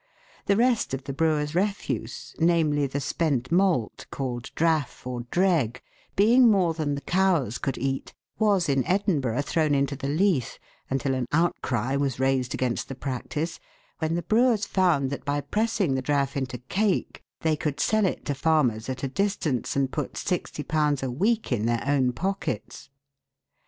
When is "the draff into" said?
15.93-16.57